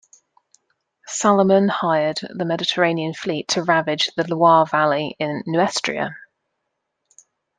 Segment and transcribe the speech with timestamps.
[1.05, 6.15] Salomon hired the Mediterranean fleet to ravage the Loire valley in Nuestria.